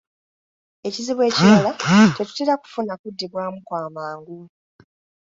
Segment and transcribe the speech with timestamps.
[0.87, 1.71] Ekizibu ekirala,
[2.15, 4.39] tetutera kufuna kuddibwamu kwa mangu.